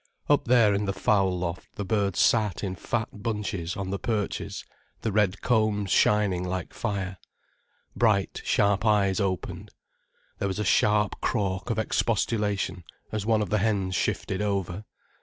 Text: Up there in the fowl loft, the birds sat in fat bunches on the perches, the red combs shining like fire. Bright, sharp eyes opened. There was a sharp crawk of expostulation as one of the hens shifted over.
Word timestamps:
Up 0.27 0.45
there 0.45 0.73
in 0.73 0.85
the 0.85 0.93
fowl 0.93 1.37
loft, 1.37 1.75
the 1.75 1.85
birds 1.85 2.17
sat 2.17 2.63
in 2.63 2.73
fat 2.75 3.09
bunches 3.21 3.77
on 3.77 3.91
the 3.91 3.99
perches, 3.99 4.65
the 5.03 5.11
red 5.11 5.41
combs 5.43 5.91
shining 5.91 6.43
like 6.43 6.73
fire. 6.73 7.17
Bright, 7.95 8.41
sharp 8.43 8.83
eyes 8.83 9.19
opened. 9.19 9.69
There 10.39 10.47
was 10.47 10.57
a 10.57 10.65
sharp 10.65 11.21
crawk 11.21 11.69
of 11.69 11.77
expostulation 11.77 12.83
as 13.11 13.27
one 13.27 13.43
of 13.43 13.51
the 13.51 13.59
hens 13.59 13.93
shifted 13.93 14.41
over. 14.41 14.85